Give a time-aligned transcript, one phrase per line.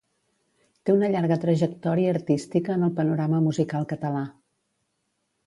[0.87, 4.25] Té una llarga trajectòria artística en el panorama musical català.